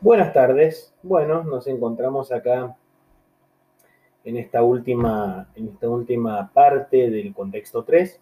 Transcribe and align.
Buenas 0.00 0.32
tardes. 0.32 0.94
Bueno, 1.02 1.42
nos 1.42 1.66
encontramos 1.66 2.30
acá 2.30 2.76
en 4.22 4.36
esta 4.36 4.62
última, 4.62 5.48
en 5.56 5.66
esta 5.66 5.88
última 5.88 6.52
parte 6.52 7.10
del 7.10 7.34
contexto 7.34 7.82
3, 7.82 8.20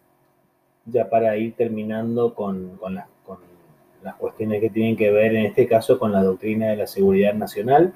ya 0.86 1.10
para 1.10 1.36
ir 1.36 1.54
terminando 1.54 2.34
con, 2.34 2.78
con, 2.78 2.98
con 3.26 3.38
las 4.02 4.14
cuestiones 4.14 4.62
que 4.62 4.70
tienen 4.70 4.96
que 4.96 5.10
ver, 5.10 5.36
en 5.36 5.44
este 5.44 5.68
caso, 5.68 5.98
con 5.98 6.12
la 6.12 6.22
doctrina 6.22 6.68
de 6.68 6.76
la 6.76 6.86
seguridad 6.86 7.34
nacional. 7.34 7.92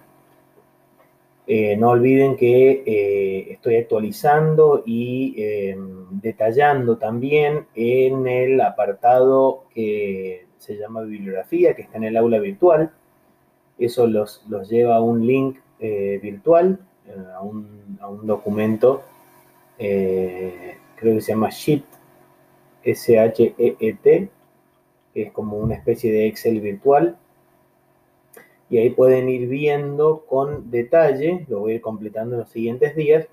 Eh, 1.46 1.74
no 1.78 1.88
olviden 1.88 2.36
que 2.36 2.82
eh, 2.84 3.52
estoy 3.52 3.76
actualizando 3.76 4.82
y 4.84 5.34
eh, 5.38 5.74
detallando 6.10 6.98
también 6.98 7.66
en 7.74 8.26
el 8.28 8.60
apartado 8.60 9.64
que 9.72 10.48
se 10.58 10.76
llama 10.76 11.00
bibliografía, 11.00 11.74
que 11.74 11.80
está 11.80 11.96
en 11.96 12.04
el 12.04 12.18
aula 12.18 12.38
virtual. 12.40 12.92
Eso 13.80 14.06
los, 14.06 14.44
los 14.48 14.68
lleva 14.68 14.96
a 14.96 15.02
un 15.02 15.26
link 15.26 15.58
virtual, 15.80 16.78
a 17.34 17.40
un, 17.40 17.98
a, 18.00 18.08
un, 18.08 18.26
documento, 18.26 19.02
creo 19.78 20.76
que 21.00 21.20
se 21.20 21.32
llama 21.32 21.48
Sheet, 21.48 21.84
S-H-E-E-T, 22.84 24.28
que 25.14 25.22
es 25.22 25.32
como 25.32 25.56
una 25.56 25.74
especie 25.74 26.12
de 26.12 26.26
Excel 26.26 26.60
virtual, 26.60 27.16
y 28.70 28.78
ahí 28.78 28.90
pueden 28.90 29.28
ir 29.28 29.48
viendo 29.48 30.24
con 30.26 30.70
detalle, 30.70 31.44
lo 31.48 31.60
voy 31.60 31.72
a 31.72 31.74
ir 31.76 31.80
completando 31.80 32.36
en 32.36 32.42
los 32.42 32.50
siguientes 32.50 32.94
días, 32.94 33.26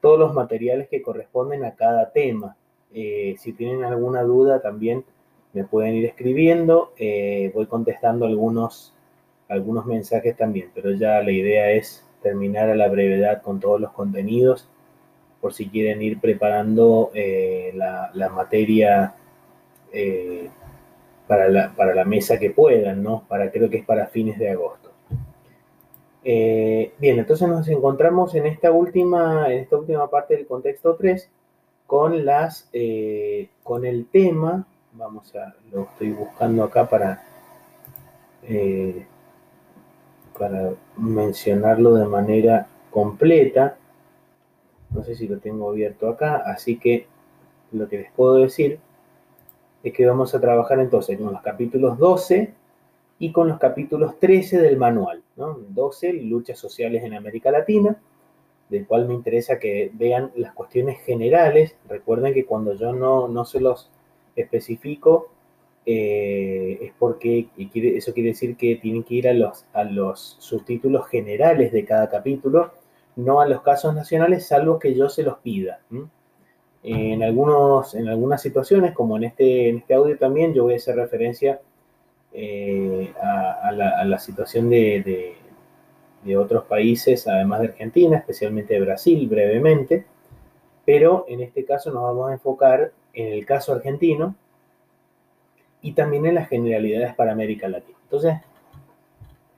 todos 0.00 0.18
los 0.18 0.32
materiales 0.32 0.88
que 0.88 1.02
corresponden 1.02 1.64
a 1.64 1.74
cada 1.74 2.12
tema. 2.12 2.56
Eh, 2.92 3.34
si 3.38 3.52
tienen 3.52 3.82
alguna 3.84 4.22
duda 4.22 4.62
también 4.62 5.04
me 5.52 5.64
pueden 5.64 5.94
ir 5.94 6.04
escribiendo, 6.04 6.92
eh, 6.98 7.50
voy 7.52 7.66
contestando 7.66 8.26
algunos, 8.26 8.93
algunos 9.48 9.86
mensajes 9.86 10.36
también, 10.36 10.70
pero 10.74 10.92
ya 10.92 11.20
la 11.22 11.30
idea 11.30 11.70
es 11.72 12.06
terminar 12.22 12.70
a 12.70 12.74
la 12.74 12.88
brevedad 12.88 13.42
con 13.42 13.60
todos 13.60 13.80
los 13.80 13.92
contenidos, 13.92 14.68
por 15.40 15.52
si 15.52 15.68
quieren 15.68 16.00
ir 16.00 16.20
preparando 16.20 17.10
eh, 17.14 17.72
la, 17.74 18.10
la, 18.14 18.30
materia 18.30 19.14
para 21.26 21.48
la, 21.48 22.04
mesa 22.04 22.38
que 22.38 22.50
puedan, 22.50 23.02
¿no? 23.02 23.24
Para, 23.28 23.50
creo 23.50 23.68
que 23.70 23.78
es 23.78 23.84
para 23.84 24.06
fines 24.06 24.38
de 24.38 24.50
agosto. 24.50 24.84
Eh, 26.24 26.94
bien, 26.98 27.18
entonces 27.18 27.46
nos 27.46 27.68
encontramos 27.68 28.34
en 28.34 28.46
esta 28.46 28.72
última, 28.72 29.52
en 29.52 29.60
esta 29.60 29.76
última 29.76 30.08
parte 30.08 30.34
del 30.34 30.46
contexto 30.46 30.96
3 30.96 31.30
con 31.86 32.24
las, 32.24 32.68
eh, 32.72 33.50
con 33.62 33.84
el 33.84 34.06
tema, 34.06 34.66
vamos 34.92 35.34
a, 35.36 35.54
lo 35.70 35.82
estoy 35.82 36.12
buscando 36.12 36.64
acá 36.64 36.88
para, 36.88 37.22
eh, 38.42 39.06
para 40.38 40.74
mencionarlo 40.96 41.94
de 41.94 42.06
manera 42.06 42.66
completa. 42.90 43.76
No 44.90 45.02
sé 45.02 45.14
si 45.14 45.28
lo 45.28 45.38
tengo 45.38 45.70
abierto 45.70 46.08
acá, 46.08 46.36
así 46.46 46.78
que 46.78 47.06
lo 47.72 47.88
que 47.88 47.98
les 47.98 48.12
puedo 48.12 48.36
decir 48.36 48.78
es 49.82 49.92
que 49.92 50.06
vamos 50.06 50.34
a 50.34 50.40
trabajar 50.40 50.80
entonces 50.80 51.18
con 51.18 51.32
los 51.32 51.42
capítulos 51.42 51.98
12 51.98 52.54
y 53.18 53.32
con 53.32 53.48
los 53.48 53.58
capítulos 53.58 54.18
13 54.18 54.58
del 54.58 54.76
manual. 54.76 55.22
¿no? 55.36 55.58
12, 55.68 56.12
luchas 56.14 56.58
sociales 56.58 57.04
en 57.04 57.14
América 57.14 57.50
Latina, 57.50 57.96
del 58.68 58.86
cual 58.86 59.06
me 59.06 59.14
interesa 59.14 59.58
que 59.58 59.90
vean 59.94 60.32
las 60.36 60.52
cuestiones 60.54 61.00
generales. 61.00 61.76
Recuerden 61.88 62.32
que 62.32 62.46
cuando 62.46 62.74
yo 62.74 62.92
no, 62.92 63.28
no 63.28 63.44
se 63.44 63.60
los 63.60 63.90
especifico, 64.36 65.28
eh, 65.86 66.78
es 66.80 66.92
porque 66.98 67.48
eso 67.58 68.14
quiere 68.14 68.30
decir 68.30 68.56
que 68.56 68.76
tienen 68.76 69.04
que 69.04 69.14
ir 69.14 69.28
a 69.28 69.34
los, 69.34 69.66
a 69.74 69.84
los 69.84 70.36
subtítulos 70.38 71.06
generales 71.08 71.72
de 71.72 71.84
cada 71.84 72.08
capítulo, 72.08 72.72
no 73.16 73.40
a 73.40 73.46
los 73.46 73.62
casos 73.62 73.94
nacionales, 73.94 74.46
salvo 74.46 74.78
que 74.78 74.94
yo 74.94 75.08
se 75.08 75.22
los 75.22 75.38
pida. 75.38 75.80
En, 76.82 77.22
algunos, 77.22 77.94
en 77.94 78.08
algunas 78.08 78.42
situaciones, 78.42 78.92
como 78.92 79.16
en 79.16 79.24
este, 79.24 79.68
en 79.68 79.78
este 79.78 79.94
audio 79.94 80.18
también, 80.18 80.52
yo 80.54 80.64
voy 80.64 80.74
a 80.74 80.76
hacer 80.76 80.96
referencia 80.96 81.60
eh, 82.32 83.12
a, 83.22 83.70
la, 83.72 84.18
situación 84.18 84.68
de, 84.68 85.36
de, 86.24 86.36
otros 86.36 86.64
países, 86.64 87.28
además 87.28 87.60
de 87.60 87.68
Argentina, 87.68 88.16
especialmente 88.16 88.74
de 88.74 88.80
Brasil, 88.80 89.28
brevemente, 89.28 90.06
pero 90.84 91.24
en 91.28 91.42
este 91.42 91.64
caso 91.64 91.92
nos 91.92 92.02
vamos 92.02 92.30
a 92.30 92.32
enfocar 92.34 92.92
en 93.12 93.32
el 93.32 93.46
caso 93.46 93.72
argentino 93.72 94.34
y 95.84 95.92
también 95.92 96.24
en 96.24 96.34
las 96.34 96.48
generalidades 96.48 97.14
para 97.14 97.32
América 97.32 97.68
Latina. 97.68 97.98
Entonces, 98.04 98.34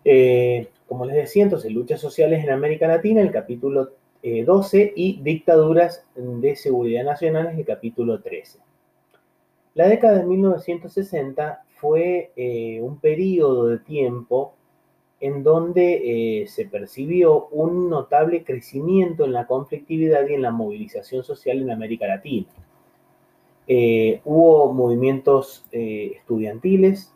eh, 0.04 0.69
como 0.88 1.06
les 1.06 1.14
decía, 1.14 1.44
entonces, 1.44 1.72
luchas 1.72 2.00
sociales 2.00 2.42
en 2.44 2.50
América 2.50 2.88
Latina, 2.88 3.22
el 3.22 3.31
capítulo 3.31 3.92
12 4.22 4.82
eh, 4.82 4.92
y 4.97 5.20
Dictaduras 5.22 6.04
de 6.16 6.56
Seguridad 6.56 7.04
Nacional 7.04 7.47
es 7.47 7.59
el 7.59 7.64
capítulo 7.64 8.20
13. 8.20 8.59
La 9.75 9.87
década 9.88 10.19
de 10.19 10.25
1960 10.25 11.62
fue 11.69 12.32
eh, 12.34 12.81
un 12.82 12.98
periodo 12.98 13.69
de 13.69 13.78
tiempo 13.78 14.54
en 15.20 15.44
donde 15.44 16.43
eh, 16.43 16.48
se 16.48 16.66
percibió 16.66 17.47
un 17.48 17.88
notable 17.88 18.43
crecimiento 18.43 19.25
en 19.25 19.32
la 19.32 19.47
conflictividad 19.47 20.26
y 20.28 20.34
en 20.34 20.43
la 20.43 20.50
movilización 20.50 21.22
social 21.22 21.62
en 21.62 21.70
América 21.70 22.08
Latina. 22.08 22.48
Hubo 23.69 24.72
movimientos 24.72 25.65
estudiantiles, 25.72 27.12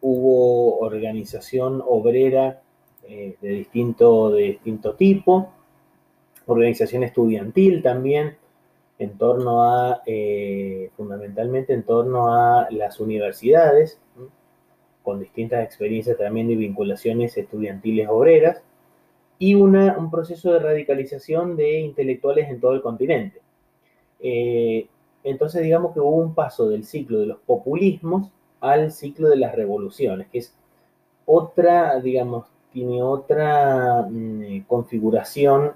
hubo 0.00 0.78
organización 0.78 1.82
obrera 1.86 2.62
de, 3.08 3.36
distinto, 3.40 4.30
de 4.30 4.42
distinto 4.42 4.94
tipo, 4.94 5.52
organización 6.46 7.02
estudiantil 7.02 7.82
también, 7.82 8.36
en 8.98 9.18
torno 9.18 9.62
a, 9.62 10.02
eh, 10.06 10.90
fundamentalmente 10.96 11.74
en 11.74 11.82
torno 11.82 12.32
a 12.32 12.68
las 12.70 12.98
universidades, 13.00 14.00
con 15.02 15.20
distintas 15.20 15.64
experiencias 15.64 16.16
también 16.16 16.48
de 16.48 16.56
vinculaciones 16.56 17.36
estudiantiles 17.36 18.08
obreras, 18.08 18.62
y 19.38 19.54
una, 19.54 19.98
un 19.98 20.10
proceso 20.10 20.52
de 20.52 20.60
radicalización 20.60 21.56
de 21.56 21.80
intelectuales 21.80 22.48
en 22.48 22.58
todo 22.58 22.72
el 22.72 22.80
continente. 22.80 23.40
Eh, 24.20 24.86
entonces 25.26 25.62
digamos 25.62 25.92
que 25.92 26.00
hubo 26.00 26.16
un 26.16 26.34
paso 26.34 26.68
del 26.68 26.84
ciclo 26.84 27.18
de 27.18 27.26
los 27.26 27.38
populismos 27.38 28.30
al 28.60 28.92
ciclo 28.92 29.28
de 29.28 29.36
las 29.36 29.54
revoluciones, 29.54 30.28
que 30.28 30.38
es 30.38 30.54
otra, 31.26 31.98
digamos, 32.00 32.46
tiene 32.72 33.02
otra 33.02 34.06
mm, 34.08 34.60
configuración 34.68 35.72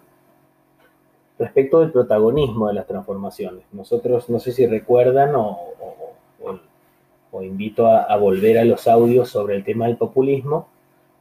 respecto 1.37 1.81
del 1.81 1.91
protagonismo 1.91 2.69
de 2.69 2.75
las 2.75 2.87
transformaciones. 2.87 3.65
Nosotros, 3.73 4.31
no 4.31 4.39
sé 4.39 4.53
si 4.53 4.67
recuerdan 4.67 5.35
o, 5.35 5.59
invito 7.43 7.87
a, 7.87 8.15
volver 8.17 8.59
a 8.59 8.65
los 8.65 8.87
audios 8.87 9.31
sobre 9.31 9.57
el 9.57 9.65
tema 9.65 9.87
del 9.87 9.97
populismo, 9.97 10.69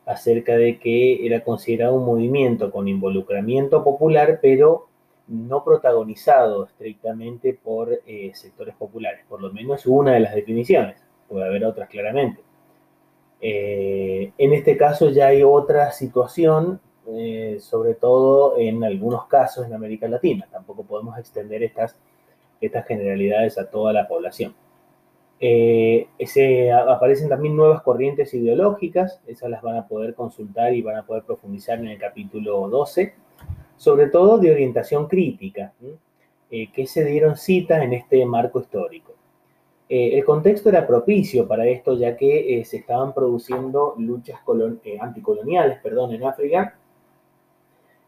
acerca 0.05 0.55
de 0.57 0.77
que 0.77 1.25
era 1.25 1.43
considerado 1.43 1.95
un 1.95 2.05
movimiento 2.05 2.71
con 2.71 2.87
involucramiento 2.87 3.83
popular, 3.83 4.39
pero 4.41 4.88
no 5.29 5.63
protagonizado 5.63 6.65
estrictamente 6.65 7.53
por 7.53 8.01
eh, 8.05 8.31
sectores 8.33 8.75
populares. 8.75 9.25
Por 9.29 9.41
lo 9.41 9.53
menos 9.53 9.85
una 9.85 10.13
de 10.13 10.19
las 10.19 10.35
definiciones, 10.35 10.97
puede 11.27 11.45
haber 11.45 11.65
otras 11.65 11.87
claramente. 11.89 12.41
Eh, 13.41 14.33
en 14.37 14.53
este 14.53 14.75
caso 14.75 15.09
ya 15.09 15.27
hay 15.27 15.43
otra 15.43 15.91
situación 15.91 16.81
eh, 17.11 17.57
sobre 17.59 17.95
todo 17.95 18.57
en 18.57 18.83
algunos 18.83 19.25
casos 19.27 19.65
en 19.65 19.73
América 19.73 20.07
Latina. 20.07 20.47
Tampoco 20.51 20.83
podemos 20.83 21.17
extender 21.17 21.63
estas, 21.63 21.95
generalidades 22.87 23.57
a 23.57 23.69
toda 23.69 23.93
la 23.93 24.07
población. 24.07 24.53
Aparecen 26.87 27.29
también 27.29 27.55
nuevas 27.55 27.81
corrientes 27.81 28.33
ideológicas, 28.33 29.21
esas 29.25 29.49
las 29.49 29.61
van 29.61 29.77
a 29.77 29.87
poder 29.87 30.13
consultar 30.13 30.73
y 30.73 30.81
van 30.81 30.97
a 30.97 31.05
poder 31.05 31.23
profundizar 31.23 31.79
en 31.79 31.87
el 31.87 31.97
capítulo 31.97 32.67
12, 32.67 33.13
sobre 33.79 34.09
todo 34.09 34.37
de 34.37 34.51
orientación 34.51 35.07
crítica, 35.07 35.73
eh, 36.51 36.71
que 36.71 36.85
se 36.85 37.03
dieron 37.03 37.35
cita 37.35 37.83
en 37.83 37.93
este 37.93 38.23
marco 38.27 38.59
histórico. 38.59 39.13
el 39.89 40.23
contexto 40.23 40.69
era 40.69 40.85
propicio 40.85 41.47
para 41.47 41.65
esto, 41.65 41.97
ya 41.97 42.15
que 42.15 42.63
se 42.63 42.77
estaban 42.77 43.11
produciendo 43.11 43.95
luchas 43.97 44.39
anticoloniales 45.01 45.79
perdón, 45.81 46.13
en 46.13 46.23
África 46.25 46.75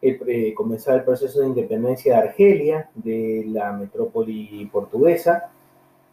eh, 0.01 0.53
comenzaba 0.55 0.97
el 0.97 1.03
proceso 1.03 1.41
de 1.41 1.47
independencia 1.47 2.15
de 2.15 2.19
Argelia, 2.21 2.89
de 2.95 3.45
la 3.47 3.71
metrópoli 3.73 4.67
portuguesa. 4.71 5.51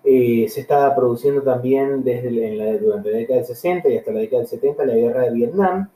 Eh, 0.05 0.47
se 0.49 0.61
estaba 0.61 0.95
produciendo 0.95 1.43
también 1.43 2.05
desde 2.05 2.79
durante 2.79 3.11
la 3.11 3.19
década 3.19 3.39
del 3.39 3.47
60 3.47 3.89
y 3.89 3.97
hasta 3.97 4.13
la 4.13 4.21
década 4.21 4.43
del 4.43 4.49
70 4.49 4.85
la 4.85 4.95
guerra 4.95 5.23
de 5.23 5.31
Vietnam 5.33 5.89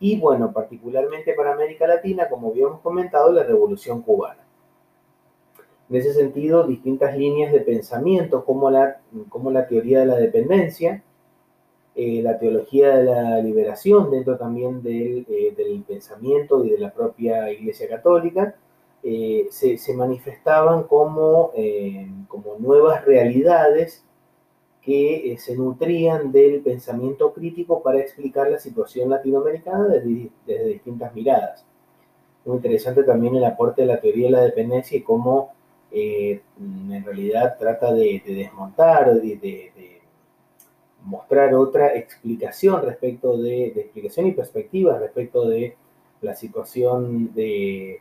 y 0.00 0.18
bueno, 0.18 0.52
particularmente 0.52 1.34
para 1.34 1.52
América 1.52 1.86
Latina, 1.86 2.28
como 2.28 2.48
habíamos 2.48 2.80
comentado, 2.80 3.30
la 3.30 3.44
revolución 3.44 4.00
cubana. 4.00 4.40
En 5.90 5.96
ese 5.96 6.14
sentido, 6.14 6.66
distintas 6.66 7.16
líneas 7.16 7.52
de 7.52 7.60
pensamiento 7.60 8.44
como 8.44 8.70
la, 8.70 9.00
como 9.28 9.50
la 9.50 9.66
teoría 9.66 10.00
de 10.00 10.06
la 10.06 10.16
dependencia, 10.16 11.02
eh, 11.94 12.22
la 12.22 12.38
teología 12.38 12.96
de 12.96 13.04
la 13.04 13.38
liberación 13.40 14.10
dentro 14.10 14.38
también 14.38 14.82
del, 14.82 15.26
del, 15.26 15.84
pensamiento 15.86 16.64
y 16.64 16.70
de 16.70 16.78
la 16.78 16.92
propia 16.92 17.52
Iglesia 17.52 17.88
Católica, 17.88 18.54
se, 19.02 19.78
se, 19.78 19.94
manifestaban 19.94 20.84
como, 20.84 21.52
como 22.28 22.56
nuevas 22.58 23.04
realidades 23.04 24.04
que 24.82 25.36
se 25.38 25.54
nutrían 25.56 26.32
del 26.32 26.60
pensamiento 26.60 27.32
crítico 27.32 27.82
para 27.82 27.98
explicar 27.98 28.50
la 28.50 28.58
situación 28.58 29.10
latinoamericana 29.10 29.88
desde, 29.88 30.30
desde 30.46 30.68
distintas 30.68 31.14
miradas. 31.14 31.64
Muy 32.44 32.56
interesante 32.56 33.02
también 33.02 33.36
el 33.36 33.44
aporte 33.44 33.82
de 33.82 33.88
la 33.88 34.00
teoría 34.00 34.26
de 34.26 34.32
la 34.32 34.42
dependencia 34.42 34.96
y 34.96 35.02
cómo 35.02 35.52
eh, 35.92 36.40
en 36.58 37.04
realidad 37.04 37.56
trata 37.58 37.92
de, 37.92 38.22
desmontar, 38.24 39.12
de, 39.14 39.36
de, 39.36 40.00
mostrar 41.02 41.54
otra 41.54 41.94
explicación 41.96 42.82
respecto 42.82 43.36
de, 43.36 43.66
explicación 43.68 44.26
y 44.26 44.32
perspectiva 44.32 44.98
respecto 44.98 45.48
de 45.48 45.76
la 46.20 46.34
situación 46.34 47.32
de, 47.34 48.00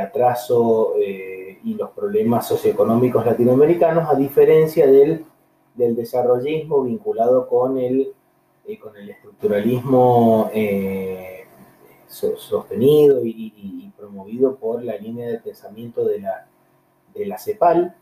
atraso 0.00 0.94
eh, 0.98 1.58
y 1.64 1.74
los 1.74 1.90
problemas 1.90 2.46
socioeconómicos 2.48 3.24
latinoamericanos, 3.24 4.08
a 4.08 4.14
diferencia 4.14 4.86
del, 4.86 5.24
del 5.78 5.96
desarrollismo 5.96 6.82
vinculado 6.82 7.48
con 7.48 7.78
el, 7.78 8.12
eh, 8.66 8.78
con 8.78 8.94
el 8.96 9.08
estructuralismo 9.10 10.50
sostenido 12.08 13.24
y, 13.24 13.92
promovido 13.96 14.56
por 14.56 14.84
la 14.84 14.96
línea 14.96 15.28
de 15.28 15.40
pensamiento 15.40 16.04
de 16.04 16.20
la, 16.20 16.46
de 17.12 17.26
la 17.26 17.36
CEPAL, 17.36 17.96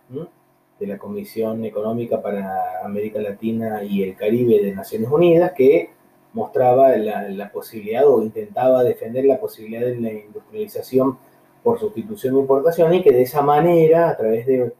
de 0.78 0.86
la 0.86 0.98
Comisión 0.98 1.64
Económica 1.64 2.20
para 2.20 2.84
América 2.84 3.18
Latina 3.20 3.82
y 3.82 4.02
el 4.02 4.14
Caribe 4.14 4.62
de 4.62 4.74
Naciones 4.74 5.10
Unidas, 5.10 5.52
que 5.56 5.90
mostraba 6.36 6.94
la, 6.96 7.50
posibilidad 7.50 8.06
o 8.06 8.22
intentaba 8.22 8.84
defender 8.84 9.24
la 9.24 9.40
posibilidad 9.40 9.86
de 9.86 9.96
la 9.98 10.12
industrialización 10.12 11.18
por 11.62 11.80
sustitución 11.80 12.34
de 12.34 12.40
importación 12.40 12.92
y 12.92 13.02
que 13.02 13.10
de 13.10 13.22
esa 13.22 13.40
manera, 13.40 14.10
a 14.10 14.16
través 14.16 14.46
de, 14.46 14.72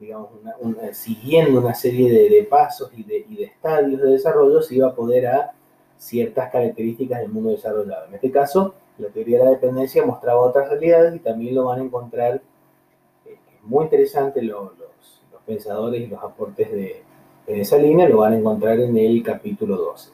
digamos, 0.00 0.30
siguiendo 0.92 1.60
una 1.60 1.74
serie 1.74 2.10
de, 2.10 2.42
pasos 2.44 2.90
y 2.96 3.04
de, 3.04 3.44
estadios 3.44 4.00
de 4.00 4.12
desarrollo, 4.12 4.62
se 4.62 4.76
iba 4.76 4.88
a 4.88 4.94
poder 4.94 5.26
a 5.26 5.52
ciertas 5.98 6.50
características 6.50 7.20
del 7.20 7.28
mundo 7.28 7.50
desarrollado. 7.50 8.06
En 8.06 8.14
este 8.14 8.30
caso, 8.30 8.74
la 8.96 9.08
teoría 9.08 9.38
de 9.38 9.44
la 9.44 9.50
dependencia 9.50 10.04
mostraba 10.04 10.40
otras 10.40 10.70
realidades 10.70 11.14
y 11.14 11.18
también 11.18 11.54
lo 11.54 11.66
van 11.66 11.80
a 11.80 11.84
encontrar, 11.84 12.40
eh, 13.26 13.36
muy 13.62 13.84
interesante 13.84 14.40
los, 14.42 14.72
pensadores 15.46 16.02
y 16.02 16.06
los 16.06 16.22
aportes 16.22 16.70
de, 16.70 17.02
en 17.46 17.60
esa 17.60 17.76
línea, 17.76 18.08
lo 18.08 18.18
van 18.18 18.34
a 18.34 18.38
encontrar 18.38 18.78
en 18.78 18.96
el 18.96 19.22
capítulo 19.22 19.76
12. 19.76 20.12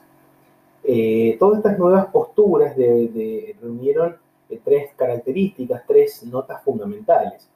Eh, 0.83 1.37
todas 1.39 1.59
estas 1.59 1.77
nuevas 1.77 2.07
posturas 2.07 2.75
reunieron 2.75 4.17
eh, 4.49 4.59
tres 4.63 4.91
características, 4.95 5.83
tres 5.85 6.23
notas 6.23 6.63
fundamentales. 6.63 7.49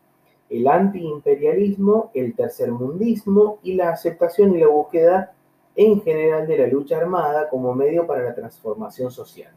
El 0.52 0.68
antiimperialismo, 0.68 2.12
el 2.14 2.36
tercermundismo 2.36 3.60
y 3.64 3.76
la 3.76 3.92
aceptación 3.92 4.54
y 4.54 4.60
la 4.60 4.68
búsqueda 4.68 5.34
en 5.78 6.02
general 6.02 6.46
de 6.46 6.58
la 6.58 6.68
lucha 6.68 6.98
armada 6.98 7.48
como 7.50 7.74
medio 7.74 8.06
para 8.06 8.24
la 8.24 8.36
transformación 8.36 9.12
social. 9.12 9.54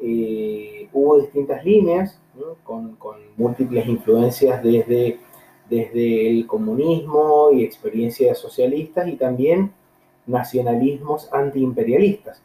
Eh, 0.00 0.88
hubo 0.94 1.20
distintas 1.20 1.62
líneas 1.62 2.18
con, 2.64 2.96
múltiples 3.36 3.86
influencias 3.86 4.62
desde, 4.62 5.18
desde 5.68 6.30
el 6.30 6.46
comunismo 6.46 7.50
y 7.52 7.64
experiencias 7.64 8.38
socialistas 8.38 9.08
y 9.08 9.16
también 9.16 9.72
nacionalismos 10.26 11.28
antiimperialistas, 11.32 12.42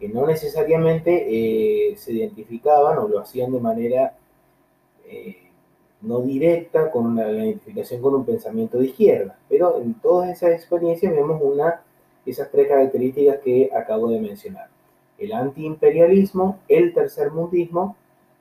que 0.00 0.08
no 0.08 0.26
necesariamente 0.26 1.90
eh, 1.90 1.96
se 1.96 2.12
identificaban 2.12 2.98
o 2.98 3.06
lo 3.06 3.20
hacían 3.20 3.52
de 3.52 3.60
manera 3.60 4.16
eh, 5.06 5.43
no 6.04 6.20
directa 6.20 6.90
con 6.90 7.16
la 7.16 7.30
identificación 7.30 8.00
con 8.00 8.14
un 8.14 8.24
pensamiento 8.24 8.78
de 8.78 8.86
izquierda, 8.86 9.38
pero 9.48 9.80
en 9.80 9.94
todas 9.94 10.30
esas 10.30 10.52
experiencias 10.52 11.12
vemos 11.12 11.40
una 11.42 11.82
esas 12.26 12.50
tres 12.50 12.68
características 12.68 13.38
que 13.40 13.70
acabo 13.74 14.10
de 14.10 14.20
mencionar. 14.20 14.68
El 15.18 15.32
antiimperialismo, 15.32 16.58
el 16.68 16.92
tercermundismo 16.94 17.96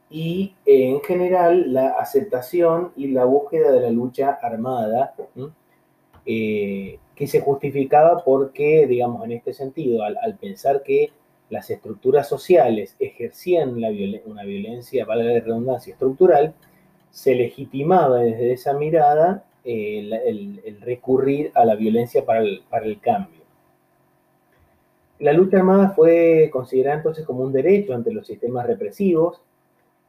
y 0.10 0.54
en 0.65 1.01
general 1.01 1.74
la 1.74 1.89
aceptación 1.89 2.92
y 2.95 3.07
la 3.07 3.25
búsqueda 3.25 3.71
de 3.71 3.81
la 3.81 3.89
lucha 3.89 4.38
armada, 4.42 5.13
eh, 6.25 7.00
que 7.15 7.27
se 7.27 7.42
justificaba 7.42 8.24
porque, 8.24 8.88
digamos, 8.88 9.24
en 9.25 9.33
este 9.33 9.54
sentido, 9.54 10.04
al, 10.04 10.38
pensar 10.39 10.83
que 10.83 11.12
las 11.50 11.69
estructuras 11.69 12.27
sociales 12.27 12.95
ejercían 13.00 13.75
una 13.75 14.44
violencia, 14.44 15.06
valga 15.06 15.25
la 15.25 15.39
redundancia, 15.39 15.94
estructural, 15.94 16.54
se 17.13 17.36
legitimaba 17.36 18.18
desde 18.18 18.54
esa 18.54 18.74
mirada 18.74 19.45
eh, 19.63 20.10
el, 20.25 20.81
recurrir 20.81 21.51
a 21.54 21.63
la 21.63 21.75
violencia 21.75 22.25
para 22.25 22.42
el 22.42 23.00
cambio. 23.00 23.44
La 25.19 25.31
lucha 25.31 25.57
armada 25.57 25.92
fue 25.92 26.50
considerada 26.51 26.98
entonces 26.98 27.24
como 27.24 27.44
un 27.44 27.54
derecho 27.54 27.94
ante 27.94 28.12
los 28.12 28.25
sistemas 28.25 28.65
represivos, 28.65 29.39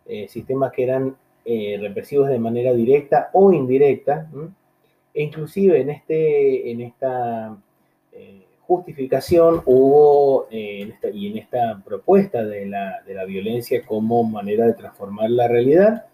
eh, 0.06 0.29
sistemas 0.29 0.73
que 0.73 0.83
eran 0.83 1.15
eh, 1.45 1.77
represivos 1.79 2.29
de 2.29 2.39
manera 2.39 2.73
directa 2.73 3.29
o 3.35 3.53
indirecta, 3.53 4.27
e 5.12 5.23
inclusive 5.23 5.83
en, 5.83 5.91
este, 5.91 6.71
en 6.71 6.81
esta 6.81 7.56
justificación 8.67 9.61
hubo, 9.67 10.49
y 10.51 11.29
en 11.29 11.37
esta 11.37 11.83
propuesta 11.85 12.43
de 12.43 12.65
la, 12.65 13.03
de 13.06 13.12
la 13.12 13.27
violencia 13.27 13.85
como 13.85 14.25
manera 14.25 14.67
de 14.67 14.73
transformar 14.73 15.29
la 15.31 15.49
realidad, 15.49 16.06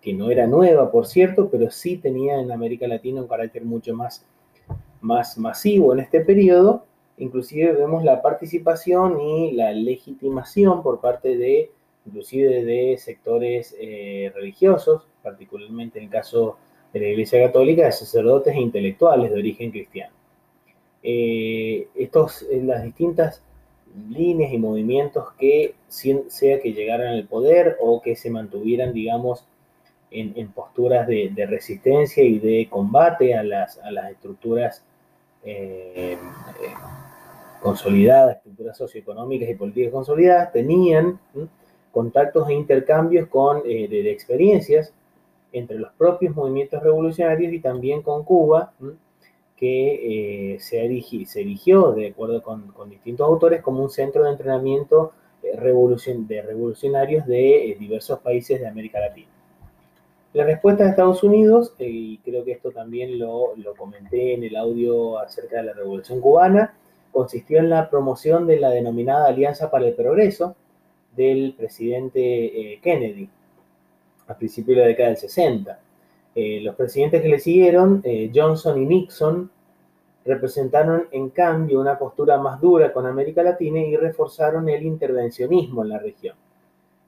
que 0.00 0.12
no 0.12 0.30
era 0.30 0.46
nueva, 0.46 0.90
por 0.90 1.06
cierto, 1.06 1.48
pero 1.50 1.70
sí 1.70 1.96
tenía 1.96 2.40
en 2.40 2.52
América 2.52 2.86
Latina 2.86 3.20
un 3.20 3.28
carácter 3.28 3.64
mucho 3.64 3.94
más, 3.94 4.24
más 5.00 5.38
masivo 5.38 5.92
en 5.92 6.00
este 6.00 6.20
periodo, 6.20 6.84
inclusive 7.18 7.72
vemos 7.72 8.04
la 8.04 8.22
participación 8.22 9.20
y 9.20 9.52
la 9.52 9.72
legitimación 9.72 10.82
por 10.82 11.00
parte 11.00 11.36
de, 11.36 11.70
inclusive 12.06 12.64
de 12.64 12.96
sectores 12.98 13.76
eh, 13.78 14.32
religiosos, 14.34 15.06
particularmente 15.22 15.98
en 15.98 16.06
el 16.06 16.10
caso 16.10 16.58
de 16.92 17.00
la 17.00 17.08
Iglesia 17.08 17.44
Católica, 17.44 17.84
de 17.84 17.92
sacerdotes 17.92 18.54
e 18.54 18.60
intelectuales 18.60 19.30
de 19.30 19.38
origen 19.38 19.70
cristiano. 19.70 20.14
Eh, 21.02 21.88
estos, 21.94 22.42
eh, 22.42 22.62
las 22.62 22.82
distintas 22.82 23.42
líneas 24.10 24.52
y 24.52 24.58
movimientos 24.58 25.32
que, 25.38 25.74
sea 25.88 26.60
que 26.60 26.72
llegaran 26.72 27.08
al 27.08 27.26
poder 27.26 27.76
o 27.80 28.00
que 28.00 28.16
se 28.16 28.30
mantuvieran, 28.30 28.92
digamos, 28.92 29.44
en, 30.10 30.48
posturas 30.52 31.06
de, 31.06 31.46
resistencia 31.48 32.22
y 32.22 32.38
de 32.38 32.68
combate 32.70 33.34
a 33.34 33.42
las, 33.42 33.80
estructuras 34.10 34.82
consolidadas, 37.60 38.36
estructuras 38.36 38.76
socioeconómicas 38.76 39.48
y 39.48 39.54
políticas 39.54 39.92
consolidadas, 39.92 40.52
tenían 40.52 41.18
contactos 41.90 42.48
e 42.48 42.54
intercambios 42.54 43.28
con, 43.28 43.62
eh, 43.64 43.88
de, 43.88 44.10
experiencias 44.10 44.92
entre 45.52 45.78
los 45.78 45.90
propios 45.92 46.34
movimientos 46.34 46.82
revolucionarios 46.82 47.52
y 47.52 47.60
también 47.60 48.02
con 48.02 48.24
Cuba, 48.24 48.72
que 49.56 50.54
eh, 50.54 50.60
se, 50.60 51.26
se, 51.26 51.40
erigió, 51.40 51.92
de 51.92 52.08
acuerdo 52.08 52.42
con, 52.42 52.72
distintos 52.88 53.26
autores, 53.26 53.62
como 53.62 53.82
un 53.82 53.90
centro 53.90 54.24
de 54.24 54.30
entrenamiento 54.30 55.12
eh, 55.42 55.56
de 55.56 56.42
revolucionarios 56.42 57.26
de 57.26 57.76
diversos 57.80 58.20
países 58.20 58.60
de 58.60 58.68
América 58.68 59.00
Latina. 59.00 59.37
La 60.34 60.44
respuesta 60.44 60.84
de 60.84 60.90
Estados 60.90 61.22
Unidos, 61.22 61.72
y 61.78 62.18
creo 62.18 62.44
que 62.44 62.52
esto 62.52 62.70
también 62.70 63.18
lo, 63.18 63.54
comenté 63.78 64.34
en 64.34 64.44
el 64.44 64.56
audio 64.56 65.18
acerca 65.18 65.58
de 65.58 65.62
la 65.64 65.72
Revolución 65.72 66.20
Cubana, 66.20 66.74
consistió 67.10 67.58
en 67.58 67.70
la 67.70 67.88
promoción 67.88 68.46
de 68.46 68.60
la 68.60 68.68
denominada 68.68 69.28
Alianza 69.28 69.70
para 69.70 69.86
el 69.86 69.94
Progreso 69.94 70.54
del 71.16 71.54
presidente 71.56 72.20
eh, 72.74 72.80
Kennedy 72.82 73.28
a 74.26 74.36
principios 74.36 74.76
de 74.76 74.82
la 74.82 74.88
década 74.88 75.08
del 75.08 75.16
60. 75.16 75.80
Eh, 76.34 76.60
los 76.60 76.74
presidentes 76.76 77.22
que 77.22 77.28
le 77.28 77.40
siguieron, 77.40 78.02
eh, 78.04 78.30
Johnson 78.32 78.80
y 78.82 78.84
Nixon, 78.84 79.50
representaron 80.26 81.08
en 81.10 81.30
cambio 81.30 81.80
una 81.80 81.98
postura 81.98 82.36
más 82.36 82.60
dura 82.60 82.92
con 82.92 83.06
América 83.06 83.42
Latina 83.42 83.80
y 83.80 83.96
reforzaron 83.96 84.68
el 84.68 84.82
intervencionismo 84.82 85.82
en 85.82 85.88
la 85.88 85.98
región. 85.98 86.36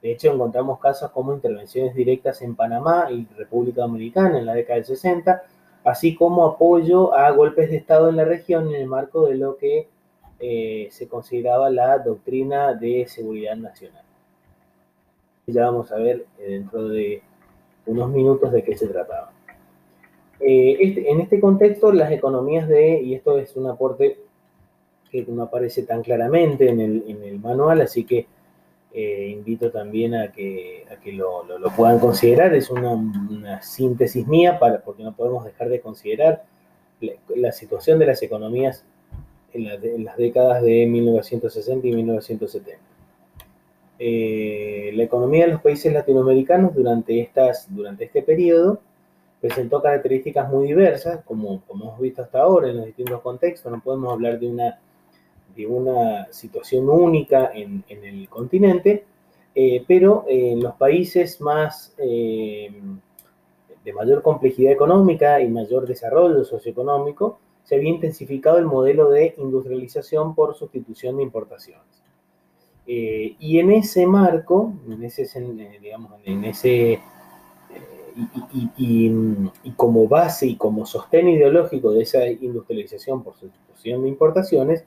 De 0.01 0.11
hecho, 0.11 0.33
encontramos 0.33 0.79
casos 0.79 1.11
como 1.11 1.33
intervenciones 1.33 1.93
directas 1.93 2.41
en 2.41 2.55
Panamá 2.55 3.07
y 3.11 3.27
República 3.37 3.81
Dominicana 3.81 4.39
en 4.39 4.45
la 4.45 4.53
década 4.53 4.77
del 4.77 4.85
60, 4.85 5.43
así 5.83 6.15
como 6.15 6.45
apoyo 6.45 7.13
a 7.13 7.29
golpes 7.31 7.69
de 7.69 7.77
Estado 7.77 8.09
en 8.09 8.15
la 8.15 8.25
región 8.25 8.67
en 8.69 8.81
el 8.81 8.87
marco 8.87 9.27
de 9.27 9.35
lo 9.35 9.57
que 9.57 9.87
eh, 10.39 10.87
se 10.91 11.07
consideraba 11.07 11.69
la 11.69 11.99
doctrina 11.99 12.73
de 12.73 13.05
seguridad 13.07 13.55
nacional. 13.55 14.03
Ya 15.45 15.65
vamos 15.65 15.91
a 15.91 15.97
ver 15.97 16.25
eh, 16.39 16.51
dentro 16.51 16.87
de 16.87 17.21
unos 17.85 18.09
minutos 18.09 18.51
de 18.51 18.63
qué 18.63 18.75
se 18.75 18.87
trataba. 18.87 19.31
Eh, 20.39 20.77
este, 20.79 21.11
en 21.11 21.21
este 21.21 21.39
contexto, 21.39 21.91
las 21.91 22.11
economías 22.11 22.67
de, 22.67 22.99
y 23.01 23.13
esto 23.13 23.37
es 23.37 23.55
un 23.55 23.67
aporte 23.67 24.17
que 25.11 25.25
no 25.27 25.43
aparece 25.43 25.83
tan 25.83 26.01
claramente 26.01 26.69
en 26.69 26.79
el, 26.79 27.39
manual, 27.39 27.81
así 27.81 28.05
que 28.05 28.25
eh, 28.93 29.29
invito 29.29 29.71
también 29.71 30.15
a 30.15 30.31
que, 30.31 30.85
que 31.03 31.13
lo, 31.13 31.45
puedan 31.75 31.99
considerar. 31.99 32.53
Es 32.53 32.69
una, 32.69 33.61
síntesis 33.61 34.27
mía, 34.27 34.59
para, 34.59 34.81
porque 34.81 35.03
no 35.03 35.15
podemos 35.15 35.45
dejar 35.45 35.69
de 35.69 35.79
considerar 35.79 36.43
la, 37.35 37.51
situación 37.51 37.99
de 37.99 38.07
las 38.07 38.21
economías 38.21 38.85
en, 39.53 40.03
las 40.03 40.17
décadas 40.17 40.61
de 40.61 40.85
1960 40.85 41.87
y 41.87 41.95
1970. 41.95 42.81
Eh, 44.03 44.91
la 44.95 45.03
economía 45.03 45.45
de 45.45 45.53
los 45.53 45.61
países 45.61 45.93
latinoamericanos 45.93 46.73
durante, 46.73 47.19
estas, 47.21 47.73
durante 47.73 48.05
este 48.05 48.23
periodo 48.23 48.81
presentó 49.39 49.81
características 49.81 50.49
muy 50.49 50.67
diversas, 50.67 51.23
como, 51.23 51.61
como 51.61 51.85
hemos 51.85 51.99
visto 51.99 52.21
hasta 52.23 52.39
ahora 52.41 52.69
en 52.69 52.77
los 52.77 52.85
distintos 52.87 53.21
contextos. 53.21 53.71
No 53.71 53.81
podemos 53.81 54.11
hablar 54.11 54.39
de 54.39 54.47
una, 54.47 54.79
de 55.55 55.65
una 55.65 56.31
situación 56.31 56.89
única 56.89 57.51
en, 57.53 57.83
el 57.89 58.27
continente, 58.29 59.05
eh, 59.53 59.83
pero 59.87 60.25
en 60.27 60.61
los 60.61 60.75
países 60.75 61.41
más 61.41 61.93
eh, 61.97 62.71
de 63.83 63.93
mayor 63.93 64.21
complejidad 64.21 64.71
económica 64.71 65.41
y 65.41 65.49
mayor 65.49 65.87
desarrollo 65.87 66.43
socioeconómico, 66.43 67.39
se 67.63 67.75
había 67.75 67.89
intensificado 67.89 68.57
el 68.57 68.65
modelo 68.65 69.09
de 69.09 69.35
industrialización 69.37 70.35
por 70.35 70.55
sustitución 70.55 71.17
de 71.17 71.23
importaciones. 71.23 72.03
Eh, 72.87 73.35
y 73.39 73.59
en 73.59 73.71
ese 73.71 74.07
marco, 74.07 74.73
en 74.89 75.03
ese, 75.03 75.25
digamos, 75.79 76.13
en 76.25 76.43
ese 76.45 76.99
y, 78.15 79.71
como 79.75 80.07
base 80.07 80.47
y 80.47 80.55
como 80.55 80.85
sostén 80.85 81.29
ideológico 81.29 81.91
de 81.91 82.03
esa 82.03 82.27
industrialización 82.27 83.23
por 83.23 83.35
sustitución 83.35 84.03
de 84.03 84.09
importaciones, 84.09 84.85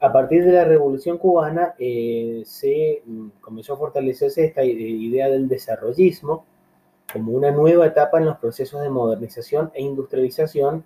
a 0.00 0.12
partir 0.12 0.44
de 0.44 0.52
la 0.52 0.64
Revolución 0.64 1.18
Cubana 1.18 1.74
eh, 1.78 2.42
se 2.44 3.02
mm, 3.04 3.28
comenzó 3.40 3.74
a 3.74 3.78
fortalecerse 3.78 4.44
esta 4.44 4.62
idea 4.64 5.28
del 5.28 5.48
desarrollismo 5.48 6.44
como 7.12 7.32
una 7.32 7.50
nueva 7.50 7.86
etapa 7.86 8.18
en 8.18 8.26
los 8.26 8.38
procesos 8.38 8.82
de 8.82 8.90
modernización 8.90 9.70
e 9.74 9.82
industrialización 9.82 10.84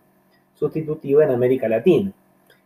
sustitutiva 0.54 1.24
en 1.24 1.30
América 1.30 1.68
Latina. 1.68 2.12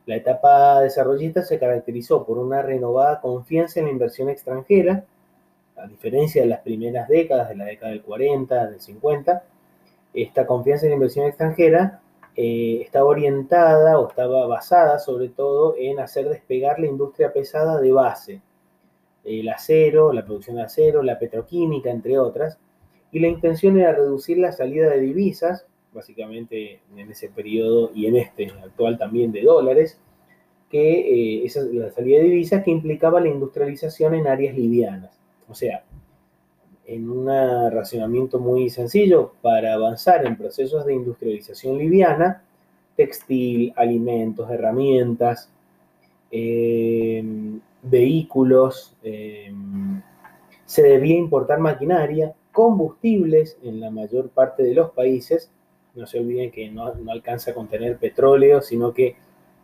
La 0.07 0.17
etapa 0.17 0.81
desarrollista 0.83 1.43
se 1.43 1.59
caracterizó 1.59 2.27
por 2.27 2.37
una 2.37 2.61
renovada 2.61 3.21
confianza 3.21 3.81
en 3.81 3.87
la 3.87 3.93
inversión 3.93 4.29
extranjera, 4.29 5.05
a 5.77 5.87
diferencia 5.87 6.43
de 6.43 6.49
las 6.49 6.61
primeras 6.61 7.09
décadas, 7.09 7.49
de 7.49 7.57
la 7.57 7.65
década 7.65 7.93
del 7.93 8.03
40, 8.03 8.67
del 8.67 8.81
50, 8.81 9.45
esta 10.13 10.47
confianza 10.47 10.85
en 10.85 10.91
la 10.91 10.97
inversión 10.97 11.27
extranjera 11.27 12.03
eh, 12.37 12.81
estaba 12.83 13.07
orientada 13.07 13.99
o 13.99 14.09
estaba 14.09 14.47
basada 14.47 14.99
sobre 14.99 15.29
todo 15.29 15.77
en 15.79 16.01
hacer 16.01 16.29
despegar 16.29 16.81
la 16.81 16.87
industria 16.87 17.33
pesada 17.33 17.81
de 17.81 17.93
base, 17.93 18.43
el 19.25 19.49
acero, 19.49 20.13
la 20.13 20.25
producción 20.25 20.57
de 20.57 20.63
acero, 20.63 21.03
la 21.03 21.19
petroquímica, 21.19 21.91
entre 21.91 22.19
otras, 22.19 22.59
y 23.13 23.21
la 23.21 23.29
intención 23.29 23.79
era 23.79 23.93
reducir 23.93 24.39
la 24.39 24.53
salida 24.53 24.91
de 24.91 25.01
divisas, 25.01 25.67
básicamente 25.93 26.81
en 26.97 27.11
ese 27.11 27.29
periodo 27.29 27.93
y 27.95 28.07
en 28.07 28.17
este 28.17 28.51
actual 28.63 28.99
también 28.99 29.31
de 29.31 29.43
dólares, 29.43 30.01
que 30.69 31.41
eh, 31.41 31.45
esa, 31.45 31.63
la 31.63 31.93
salida 31.93 32.19
de 32.19 32.25
divisas 32.25 32.65
que 32.65 32.73
implicaba 32.73 33.21
la 33.21 33.29
industrialización 33.29 34.15
en 34.15 34.27
áreas 34.27 34.57
livianas. 34.57 35.17
O 35.49 35.55
sea, 35.55 35.85
en 36.87 37.11
un 37.11 37.27
racionamiento 37.73 38.39
muy 38.39 38.71
sencillo, 38.71 39.33
para 39.43 39.75
avanzar 39.75 40.27
en 40.27 40.37
procesos 40.37 40.85
de 40.85 40.95
industrialización 40.95 41.79
liviana, 41.79 42.43
textil, 42.97 43.73
alimentos, 43.77 44.51
herramientas, 44.51 45.49
em, 46.31 47.61
vehículos, 47.83 48.95
em, 49.03 50.01
se 50.65 50.83
debía 50.83 51.17
importar 51.17 51.59
maquinaria, 51.59 52.35
combustibles 52.53 53.59
en 53.63 53.81
la 53.81 53.91
mayor 53.91 54.31
parte 54.31 54.63
de 54.63 54.75
los 54.75 54.91
países. 54.93 55.51
No 55.95 56.07
se 56.07 56.19
olviden 56.21 56.51
que 56.51 56.71
no, 56.71 56.93
alcanza 57.09 57.51
a 57.51 57.55
contener 57.55 57.99
petróleo, 57.99 58.63
sino 58.63 58.93
que 58.93 59.17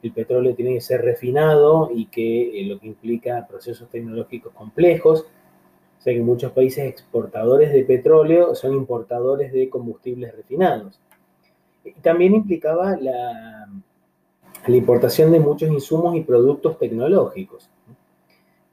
el 0.02 0.12
petróleo 0.12 0.54
tiene 0.54 0.74
que 0.74 0.80
ser 0.80 1.02
refinado 1.02 1.90
y 1.94 2.06
que 2.06 2.60
eh, 2.60 2.66
lo 2.66 2.78
que 2.78 2.88
implica 2.88 3.46
procesos 3.48 3.88
tecnológicos 3.90 4.52
complejos 4.52 5.26
o 6.00 6.02
sea 6.02 6.14
que 6.14 6.22
muchos 6.22 6.52
países 6.52 6.86
exportadores 6.86 7.74
de 7.74 7.84
petróleo 7.84 8.54
son 8.54 8.72
importadores 8.72 9.52
de 9.52 9.68
combustibles 9.68 10.34
refinados. 10.34 10.98
También 12.00 12.34
implicaba 12.34 12.96
la, 12.96 13.68
la 14.66 14.76
importación 14.76 15.30
de 15.30 15.40
muchos 15.40 15.70
insumos 15.70 16.16
y 16.16 16.22
productos 16.22 16.78
tecnológicos. 16.78 17.68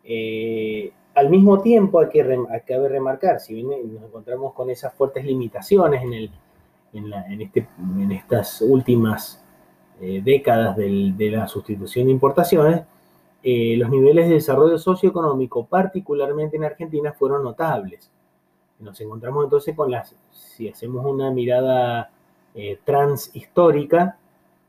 Eh, 0.05 0.89
al 1.15 1.29
mismo 1.29 1.61
tiempo 1.61 1.99
hay 1.99 2.07
que, 2.07 2.21
hay 2.21 2.87
remarcar, 2.87 3.41
si 3.41 3.55
bien 3.55 3.67
nos 3.93 4.03
encontramos 4.03 4.53
con 4.53 4.69
esas 4.69 4.93
fuertes 4.93 5.25
limitaciones 5.25 6.03
en, 6.03 6.13
el, 6.13 6.31
en, 6.93 7.09
la, 7.09 7.27
en, 7.27 7.41
este, 7.41 7.67
en 7.99 8.13
estas 8.13 8.61
últimas 8.61 9.43
eh, 9.99 10.21
décadas 10.23 10.77
del, 10.77 11.17
de 11.17 11.31
la 11.31 11.45
sustitución 11.49 12.05
de 12.05 12.13
importaciones, 12.13 12.83
eh, 13.43 13.75
los 13.77 13.89
niveles 13.89 14.27
de 14.27 14.35
desarrollo 14.35 14.77
socioeconómico, 14.77 15.65
particularmente 15.65 16.57
en 16.57 16.63
Argentina, 16.63 17.13
fueron 17.13 17.43
notables. 17.43 18.11
Nos 18.79 18.99
encontramos 19.01 19.43
entonces 19.43 19.75
con 19.75 19.91
las, 19.91 20.15
si 20.31 20.67
hacemos 20.67 21.05
una 21.05 21.31
mirada 21.31 22.11
eh, 22.55 22.79
transhistórica, 22.83 24.17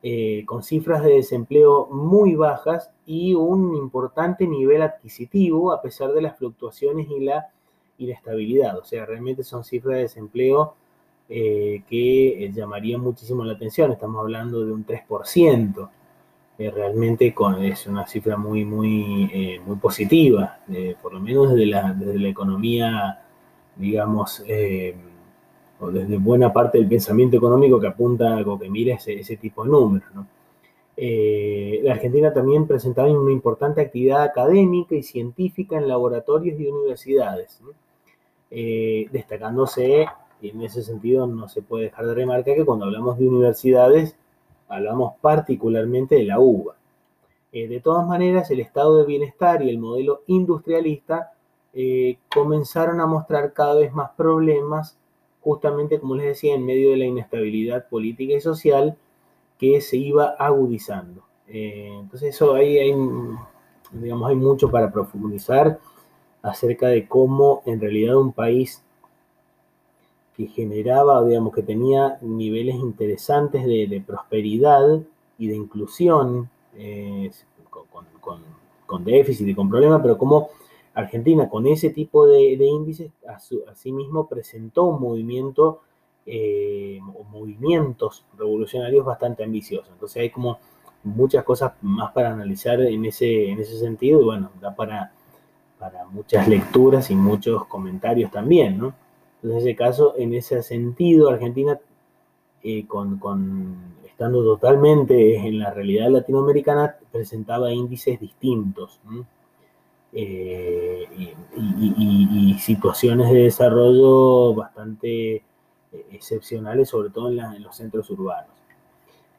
eh, 0.03 0.45
con 0.47 0.63
cifras 0.63 1.03
de 1.03 1.15
desempleo 1.15 1.87
muy 1.91 2.35
bajas 2.37 2.91
y 3.05 3.35
un 3.35 3.75
importante 3.75 4.47
nivel 4.47 4.83
adquisitivo 4.83 5.73
a 5.73 5.83
pesar 5.83 6.13
de 6.13 6.23
las 6.23 6.37
fluctuaciones 6.37 7.09
y 7.11 7.21
la 7.21 7.49
inestabilidad. 7.99 8.79
O 8.79 8.85
sea, 8.85 9.07
realmente 9.07 9.43
son 9.43 9.65
cifras 9.65 9.97
de 9.97 10.03
desempleo 10.03 10.75
que 11.29 12.51
llamarían 12.55 13.03
muchísimo 13.03 13.45
la 13.45 13.53
atención. 13.53 13.93
Estamos 13.93 14.21
hablando 14.21 14.65
de 14.65 14.73
un 14.73 14.87
3%. 14.87 15.91
Eh, 16.59 16.73
realmente 16.73 17.33
es 17.63 17.87
una 17.87 18.05
cifra 18.09 18.37
muy, 18.37 18.65
muy, 18.65 19.31
eh, 19.33 19.61
muy 19.65 19.77
positiva, 19.77 20.59
eh, 20.69 20.97
por 21.01 21.13
lo 21.15 21.21
menos 21.21 21.51
desde 21.53 21.67
la, 21.67 21.93
desde 21.93 22.19
la 22.19 22.29
economía, 22.29 23.23
digamos, 23.77 24.43
o 25.81 25.91
desde 25.93 26.17
buena 26.19 26.53
parte 26.53 26.79
del 26.79 26.89
pensamiento 26.89 27.37
económico 27.37 27.79
que 27.79 27.87
apunta 27.87 28.41
o 28.45 28.59
que 28.59 28.69
mira 28.69 28.97
ese, 28.97 29.21
ese 29.21 29.37
tipo 29.37 29.63
de 29.63 29.71
números. 29.71 30.09
la 31.85 31.93
Argentina 31.93 32.33
también 32.33 32.67
presentaba 32.67 33.09
una 33.09 33.31
importante 33.33 33.81
actividad 33.81 34.25
académica 34.25 34.97
y 34.97 35.03
científica 35.05 35.77
en 35.79 35.87
laboratorios 35.87 36.59
y 36.59 36.67
universidades, 36.67 37.61
destacándose, 39.13 40.07
y 40.41 40.51
en 40.51 40.63
ese 40.63 40.83
sentido 40.83 41.27
no 41.29 41.49
se 41.49 41.63
puede 41.63 41.85
dejar 41.85 42.07
de 42.07 42.15
remarcar 42.15 42.57
que 42.57 42.65
cuando 42.65 42.87
hablamos 42.87 43.17
de 43.19 43.29
universidades, 43.29 44.17
hablamos 44.69 45.15
particularmente 45.21 46.17
de 46.17 46.25
la 46.25 46.39
uva. 46.39 46.77
Eh, 47.53 47.67
de 47.69 47.81
todas 47.81 48.07
maneras, 48.07 48.51
el 48.51 48.61
estado 48.61 48.99
de 48.99 49.07
bienestar 49.07 49.63
y 49.63 49.71
el 49.71 49.79
modelo 49.79 50.23
industrialista 50.27 51.33
eh, 51.73 52.19
comenzaron 52.33 53.01
a 53.01 53.07
mostrar 53.07 53.53
cada 53.53 53.75
vez 53.75 53.93
más 53.93 54.11
problemas, 54.11 54.99
justamente 55.41 55.99
como 55.99 56.15
les 56.15 56.27
decía, 56.27 56.55
en 56.55 56.67
medio 56.67 56.91
de 56.91 56.99
la 56.99 57.07
inestabilidad 57.07 57.89
política 57.89 58.35
y 58.35 58.41
social 58.41 58.97
que 59.59 59.81
se 59.81 59.97
iba 59.97 60.35
agudizando. 60.39 61.23
Eh, 61.49 61.97
entonces, 62.01 62.35
eso 62.35 62.55
ahí 62.55 62.79
hay, 62.79 62.95
digamos, 63.93 64.29
hay 64.29 64.37
mucho 64.37 64.71
para 64.71 64.93
profundizar 64.93 65.79
acerca 66.43 66.89
de 66.89 67.09
cómo 67.09 67.63
en 67.67 67.81
realidad 67.81 68.17
un 68.17 68.33
país 68.33 68.85
que 70.39 70.47
generaba, 70.47 71.25
digamos, 71.27 71.53
que 71.53 71.65
tenía 71.65 72.17
niveles 72.23 72.77
interesantes 72.77 73.67
de, 73.67 74.03
prosperidad 74.07 75.03
y 75.37 75.49
de 75.49 75.57
inclusión, 75.57 76.49
eh, 76.77 77.29
con, 78.87 79.05
déficit 79.05 79.49
y 79.49 79.55
con 79.57 79.69
problemas, 79.69 80.01
pero 80.01 80.17
como 80.17 80.51
Argentina 80.95 81.49
con 81.49 81.67
ese 81.67 81.91
tipo 81.91 82.25
de, 82.25 82.53
índices 82.53 83.11
a, 83.29 83.41
sí 83.75 83.91
mismo 83.91 84.29
presentó 84.29 84.85
un 84.85 85.01
movimiento 85.01 85.81
eh, 86.25 87.01
o 87.17 87.25
movimientos 87.25 88.25
revolucionarios 88.37 89.05
bastante 89.05 89.43
ambiciosos. 89.43 89.91
Entonces 89.93 90.23
hay 90.23 90.31
como 90.31 90.61
muchas 91.03 91.43
cosas 91.43 91.73
más 91.83 92.13
para 92.13 92.33
analizar 92.33 92.81
en 92.81 93.05
ese, 93.07 93.51
en 93.51 93.59
ese 93.59 93.77
sentido 93.77 94.21
y 94.21 94.25
bueno, 94.25 94.53
da 94.61 94.73
para, 94.77 95.13
para 95.81 96.07
muchas 96.07 96.47
lecturas 96.49 97.11
y 97.11 97.17
muchos 97.17 97.67
comentarios 97.67 98.31
también, 98.31 98.79
¿no? 98.79 99.08
En 99.43 99.53
ese 99.53 99.77
caso, 99.77 100.15
en 100.17 100.35
ese 100.35 100.63
sentido, 100.63 101.29
Argentina, 101.31 101.79
eh, 102.63 102.87
estando 104.07 104.43
totalmente 104.43 105.37
en 105.37 105.61
la 105.61 105.73
realidad 105.73 106.11
latinoamericana, 106.11 106.97
presentaba 107.13 107.73
índices 107.73 108.19
distintos 108.19 109.01
eh, 110.13 111.07
y, 111.57 112.55
situaciones 112.59 113.31
de 113.31 113.45
desarrollo 113.45 114.55
bastante 114.55 115.37
eh, 115.37 115.43
excepcionales, 116.13 116.89
sobre 116.89 117.11
todo 117.11 117.29
en, 117.31 117.63
los 117.63 117.77
centros 117.77 118.11
urbanos. 118.11 118.51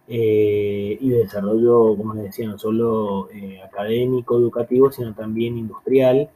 y 0.08 1.10
de 1.10 1.18
desarrollo, 1.18 1.96
como 1.98 2.14
les 2.14 2.24
decía, 2.26 2.48
no 2.48 2.58
solo 2.58 3.30
académico, 3.66 4.38
educativo, 4.38 4.92
sino 4.92 5.14
también 5.14 5.58
industrial, 5.58 6.30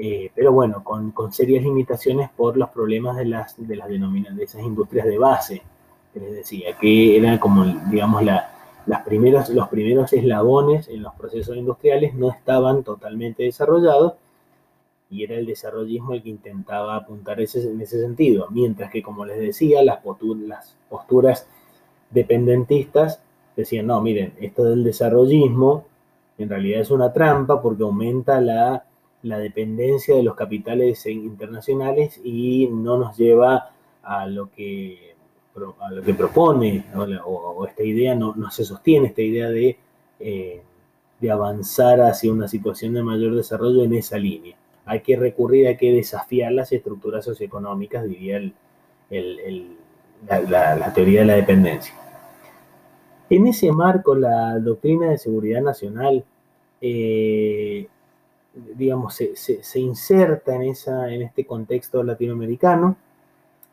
eh, 0.00 0.30
pero 0.32 0.52
bueno, 0.52 0.84
con, 0.84 1.10
con, 1.10 1.32
serias 1.32 1.64
limitaciones 1.64 2.30
por 2.30 2.56
los 2.56 2.68
problemas 2.70 3.16
de 3.16 3.24
las, 3.24 3.56
de 3.58 3.74
las 3.74 3.88
de 3.88 4.44
esas 4.44 4.62
industrias 4.62 5.06
de 5.06 5.18
base, 5.18 5.62
que 6.14 6.20
les 6.20 6.32
decía, 6.32 6.76
que 6.80 7.16
eran 7.16 7.38
como, 7.38 7.64
digamos, 7.90 8.22
la, 8.22 8.54
las 8.86 9.02
primeros, 9.02 9.48
los 9.50 9.68
primeros 9.68 10.12
eslabones 10.12 10.88
en 10.88 11.02
los 11.02 11.14
procesos 11.14 11.56
industriales 11.56 12.14
no 12.14 12.30
estaban 12.30 12.84
totalmente 12.84 13.42
desarrollados 13.42 14.14
y 15.10 15.24
era 15.24 15.34
el 15.34 15.46
desarrollismo 15.46 16.12
el 16.12 16.22
que 16.22 16.28
intentaba 16.30 16.94
apuntar 16.94 17.40
ese, 17.40 17.68
en 17.68 17.80
ese 17.80 18.00
sentido, 18.00 18.46
mientras 18.50 18.92
que, 18.92 19.02
como 19.02 19.26
les 19.26 19.40
decía, 19.40 19.82
las 19.82 19.98
posturas 19.98 21.46
dependentistas 22.10 23.20
decían, 23.56 23.88
no, 23.88 24.00
miren, 24.00 24.34
esto 24.40 24.62
del 24.62 24.84
desarrollismo 24.84 25.86
en 26.38 26.48
realidad 26.48 26.82
es 26.82 26.90
una 26.92 27.12
trampa 27.12 27.60
porque 27.60 27.82
aumenta 27.82 28.40
la, 28.40 28.84
la 29.22 29.38
dependencia 29.38 30.14
de 30.14 30.22
los 30.22 30.34
capitales 30.34 31.04
internacionales 31.06 32.20
y 32.22 32.68
no 32.70 32.98
nos 32.98 33.16
lleva 33.16 33.70
a 34.02 34.26
lo 34.26 34.50
que, 34.50 35.14
a 35.80 35.90
lo 35.90 36.02
que 36.02 36.14
propone, 36.14 36.84
o, 36.94 37.66
esta 37.66 37.82
idea 37.82 38.14
no, 38.14 38.34
no, 38.36 38.50
se 38.50 38.64
sostiene, 38.64 39.08
esta 39.08 39.22
idea 39.22 39.48
de, 39.48 39.76
eh, 40.20 40.62
de 41.20 41.30
avanzar 41.30 42.00
hacia 42.00 42.32
una 42.32 42.48
situación 42.48 42.94
de 42.94 43.02
mayor 43.02 43.34
desarrollo 43.34 43.82
en 43.82 43.94
esa 43.94 44.18
línea. 44.18 44.56
Hay 44.84 45.00
que 45.00 45.16
recurrir, 45.16 45.66
hay 45.66 45.76
que 45.76 45.92
desafiar 45.92 46.52
las 46.52 46.72
estructuras 46.72 47.24
socioeconómicas, 47.24 48.04
diría 48.04 48.38
el, 48.38 48.54
el 49.10 49.76
la, 50.26 50.92
teoría 50.92 51.20
de 51.20 51.26
la 51.26 51.34
dependencia. 51.36 51.94
En 53.30 53.46
ese 53.46 53.70
marco, 53.72 54.14
la 54.14 54.58
doctrina 54.58 55.10
de 55.10 55.18
seguridad 55.18 55.60
nacional, 55.60 56.24
eh, 56.80 57.86
digamos, 58.74 59.14
se, 59.14 59.80
inserta 59.80 60.54
en, 60.54 60.62
esa, 60.62 61.12
en 61.12 61.22
este 61.22 61.46
contexto 61.46 62.02
latinoamericano. 62.02 62.96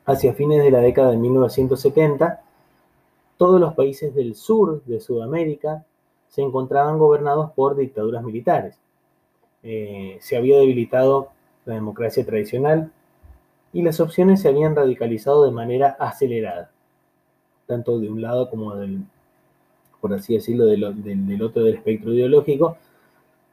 Hacia 0.06 0.34
fines 0.34 0.64
de 0.64 0.70
la 0.70 0.80
década 0.80 1.12
de 1.12 1.18
1970, 1.18 2.42
todos 3.38 3.60
los 3.60 3.74
países 3.74 4.14
del 4.14 4.36
sur 4.36 4.84
de 4.86 5.00
Sudamérica 5.00 5.84
se 6.30 6.44
encontraban 6.44 7.00
gobernados 7.00 7.52
por 7.54 7.76
dictaduras 7.76 8.24
militares. 8.24 8.78
Eh, 9.64 10.18
se 10.22 10.38
había 10.38 10.58
debilitado 10.58 11.30
la 11.66 11.74
democracia 11.74 12.24
tradicional, 12.24 12.92
y 13.76 13.82
las 13.82 14.00
opciones 14.00 14.42
se 14.42 14.48
habían 14.48 14.74
radicalizado 14.74 15.44
de 15.44 15.52
manera 15.52 15.98
acelerada, 16.00 16.72
tanto 17.68 18.00
de 18.00 18.10
un 18.10 18.22
lado 18.22 18.50
como 18.50 18.74
del, 18.74 19.02
por 20.00 20.14
así 20.14 20.34
decirlo, 20.34 20.66
del, 20.66 21.04
del, 21.04 21.42
otro 21.42 21.62
del 21.62 21.76
espectro 21.76 22.14
ideológico, 22.14 22.78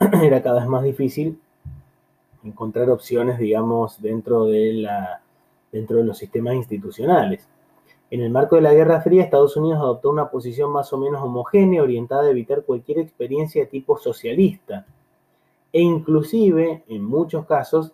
era 0.23 0.43
cada 0.43 0.61
vez 0.61 0.69
más 0.69 0.83
difícil 0.83 1.39
encontrar 2.45 2.91
opciones, 2.91 3.39
digamos, 3.39 4.01
dentro 4.03 4.47
de, 4.47 4.73
la, 4.75 5.23
dentro 5.71 5.99
de 5.99 6.05
los 6.05 6.19
sistemas 6.19 6.55
institucionales. 6.55 7.47
En 8.11 8.21
el 8.21 8.31
marco 8.31 8.57
de 8.57 8.63
la 8.63 8.75
Guerra 8.75 9.01
Fría, 9.01 9.23
Estados 9.23 9.57
Unidos 9.57 9.79
adoptó 9.81 10.11
una 10.11 10.29
posición 10.29 10.71
más 10.71 10.93
o 10.93 10.99
menos 10.99 11.23
homogénea, 11.23 11.83
orientada 11.83 12.25
a 12.25 12.31
evitar 12.31 12.63
cualquier 12.65 12.99
experiencia 12.99 13.63
de 13.63 13.69
tipo 13.69 13.97
socialista, 13.97 14.85
e 15.73 15.81
inclusive, 15.81 16.83
en 16.89 17.05
muchos 17.05 17.47
casos, 17.47 17.93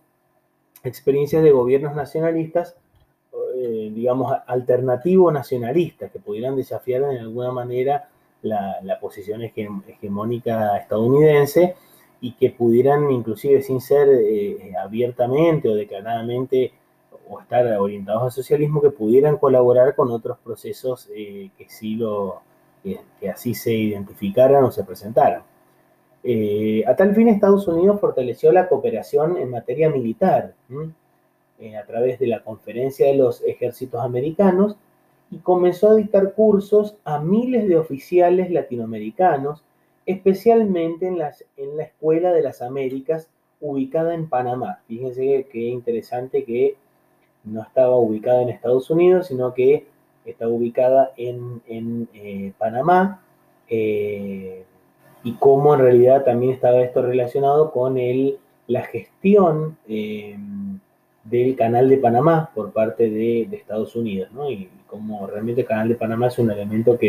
experiencias 0.83 1.43
de 1.43 1.53
gobiernos 1.53 1.95
nacionalistas, 1.95 2.77
eh, 3.57 3.93
digamos, 3.95 4.33
alternativo 4.47 5.31
nacionalistas, 5.31 6.11
que 6.11 6.19
pudieran 6.19 6.57
desafiar 6.57 7.03
en 7.03 7.19
alguna 7.19 7.53
manera 7.53 8.09
la, 8.43 8.99
posición 9.00 9.43
hegemónica 9.43 10.77
estadounidense 10.79 11.77
y 12.20 12.32
que 12.32 12.50
pudieran, 12.50 13.10
inclusive 13.10 13.62
sin 13.62 13.80
ser 13.80 14.08
eh, 14.08 14.72
abiertamente 14.82 15.68
o 15.68 15.75
declaradamente 15.75 16.72
o 17.28 17.40
estar 17.40 17.66
orientados 17.78 18.22
al 18.22 18.33
socialismo, 18.33 18.81
que 18.81 18.90
pudieran 18.90 19.37
colaborar 19.37 19.94
con 19.94 20.11
otros 20.11 20.38
procesos 20.38 21.09
eh, 21.14 21.50
que 21.57 21.68
sí 21.68 21.96
lo, 21.96 22.42
que 22.83 23.31
así 23.31 23.54
se 23.54 23.72
identificaran 23.72 24.64
o 24.64 24.70
se 24.70 24.85
presentaran. 24.85 25.42
Eh, 26.24 26.85
a 26.87 26.96
tal 26.96 27.14
fin, 27.14 27.28
Estados 27.28 27.68
Unidos 27.68 28.00
fortaleció 28.00 28.52
la 28.52 28.68
cooperación 28.68 29.37
en 29.37 29.50
materia 29.50 29.88
militar 29.88 30.54
eh, 31.59 31.76
a 31.76 31.87
través 31.87 32.18
de 32.18 32.26
la 32.26 32.42
Conferencia 32.42 33.07
de 33.07 33.16
los 33.16 33.42
Ejércitos 33.44 34.02
Americanos 34.02 34.76
y 35.31 35.38
comenzó 35.38 35.90
a 35.90 35.94
dictar 35.94 36.33
cursos 36.35 36.96
a 37.04 37.20
miles 37.20 37.68
de 37.68 37.76
oficiales 37.76 38.50
latinoamericanos, 38.50 39.62
especialmente 40.09 41.07
en, 41.07 41.18
las, 41.18 41.44
en 41.59 41.77
la 41.77 41.83
Escuela 41.83 42.33
de 42.33 42.42
las 42.42 42.62
Américas 42.62 43.29
ubicada 43.61 44.14
en 44.14 44.27
Panamá. 44.27 44.81
Fíjense 44.88 45.47
qué 45.53 45.61
interesante 45.61 46.44
que 46.44 46.77
no 47.44 47.62
estaba 47.62 47.97
ubicada 47.97 48.40
en 48.40 48.49
Estados 48.49 48.88
Unidos, 48.88 49.27
sino 49.27 49.53
que 49.53 49.87
está 50.25 50.49
ubicada 50.49 51.12
en, 51.18 52.09
eh, 52.14 52.53
Panamá 52.57 53.23
y 53.68 55.35
cómo 55.38 55.75
en 55.75 55.81
realidad 55.81 56.25
también 56.25 56.53
estaba 56.53 56.81
esto 56.81 57.03
relacionado 57.03 57.71
con 57.71 57.99
el, 57.99 58.38
la 58.66 58.83
gestión 58.85 59.77
eh, 59.87 60.38
del 61.25 61.55
Canal 61.55 61.90
de 61.90 61.99
Panamá 61.99 62.51
por 62.55 62.73
parte 62.73 63.11
de, 63.11 63.42
Estados 63.53 63.94
Unidos, 63.94 64.33
¿no? 64.33 64.51
Y 64.51 64.71
cómo 64.87 65.27
realmente 65.27 65.61
el 65.61 65.66
Canal 65.66 65.88
de 65.90 65.97
Panamá 65.97 66.29
es 66.29 66.38
un 66.38 66.51
elemento 66.51 66.97
que, 66.99 67.09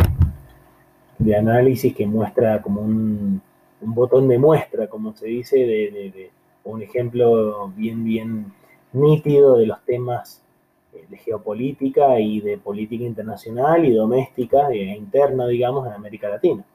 de 1.20 1.36
análisis 1.36 1.94
que 1.96 2.08
muestra 2.08 2.62
como 2.62 2.82
un, 2.82 3.42
botón 3.82 4.28
de 4.28 4.40
muestra, 4.40 4.88
como 4.88 5.14
se 5.14 5.28
dice, 5.28 5.58
de, 5.58 6.32
un 6.64 6.82
ejemplo 6.82 7.70
bien, 7.70 8.04
bien 8.04 8.54
nítido 8.94 9.58
de 9.58 9.68
los 9.68 9.84
temas 9.86 10.42
eh, 10.94 11.06
de 11.08 11.18
geopolítica 11.18 12.20
y 12.20 12.42
de 12.42 12.58
política 12.58 13.04
internacional 13.04 13.86
y 13.86 13.94
doméstica 13.94 14.70
e 14.70 14.98
interna, 14.98 15.48
digamos, 15.48 15.88
en 15.88 15.94
América 15.94 16.30
Latina. 16.30 16.66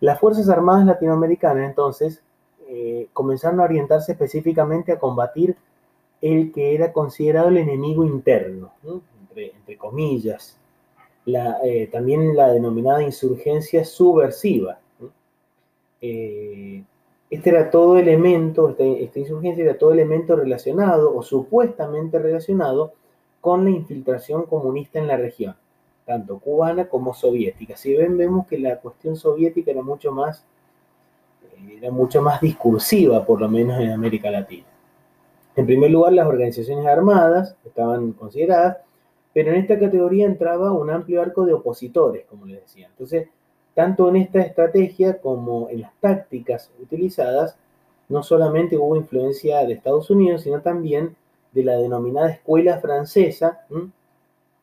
Las 0.00 0.18
Fuerzas 0.20 0.48
Armadas 0.48 0.86
latinoamericanas 0.86 1.68
entonces 1.68 2.22
eh, 2.68 3.08
comenzaron 3.12 3.60
a 3.60 3.64
orientarse 3.64 4.12
específicamente 4.12 4.92
a 4.92 4.98
combatir 4.98 5.56
el 6.20 6.52
que 6.52 6.74
era 6.74 6.92
considerado 6.92 7.48
el 7.48 7.56
enemigo 7.56 8.04
interno, 8.04 8.72
entre, 9.34 9.76
comillas, 9.76 10.57
eh, 11.64 11.88
también 11.92 12.36
la 12.36 12.52
denominada 12.52 13.02
insurgencia 13.02 13.84
subversiva. 13.84 14.78
Eh, 16.00 16.82
este 17.30 17.50
era 17.50 17.70
todo 17.70 17.98
elemento, 17.98 18.70
esta 18.78 19.18
insurgencia 19.18 19.64
era 19.64 19.76
todo 19.76 19.92
elemento 19.92 20.36
relacionado 20.36 21.14
o 21.14 21.22
supuestamente 21.22 22.18
relacionado 22.18 22.92
con 23.40 23.64
la 23.64 23.70
infiltración 23.70 24.44
comunista 24.46 24.98
en 24.98 25.06
la 25.06 25.16
región 25.16 25.54
tanto 26.08 26.38
cubana 26.38 26.88
como 26.88 27.12
soviética. 27.12 27.76
Si 27.76 27.94
ven, 27.94 28.16
vemos 28.16 28.46
que 28.46 28.58
la 28.58 28.78
cuestión 28.78 29.14
soviética 29.14 29.72
era 29.72 29.82
mucho 29.82 30.10
más, 30.10 30.42
eh, 31.42 31.76
era 31.76 31.90
mucho 31.90 32.22
más 32.22 32.40
discursiva, 32.40 33.26
por 33.26 33.42
lo 33.42 33.48
menos 33.48 33.78
en 33.78 33.90
América 33.90 34.30
Latina. 34.30 34.64
En 35.54 35.66
primer 35.66 35.90
lugar, 35.90 36.14
las 36.14 36.26
organizaciones 36.26 36.86
armadas 36.86 37.54
estaban 37.62 38.12
consideradas, 38.12 38.78
pero 39.32 39.50
en 39.50 39.56
esta 39.56 39.78
categoría 39.78 40.26
entraba 40.26 40.72
un 40.72 40.90
amplio 40.90 41.22
arco 41.22 41.44
de 41.44 41.52
opositores, 41.52 42.24
como 42.26 42.46
les 42.46 42.62
decía. 42.62 42.86
Entonces, 42.88 43.28
tanto 43.74 44.08
en 44.08 44.16
esta 44.16 44.40
estrategia 44.40 45.20
como 45.20 45.68
en 45.70 45.82
las 45.82 45.92
tácticas 46.00 46.70
utilizadas, 46.80 47.56
no 48.08 48.22
solamente 48.22 48.76
hubo 48.76 48.96
influencia 48.96 49.64
de 49.64 49.74
Estados 49.74 50.10
Unidos, 50.10 50.42
sino 50.42 50.60
también 50.62 51.14
de 51.52 51.64
la 51.64 51.76
denominada 51.76 52.30
escuela 52.30 52.78
francesa, 52.78 53.60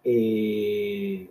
eh, 0.04 1.30